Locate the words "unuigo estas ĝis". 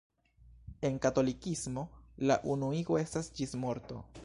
2.57-3.57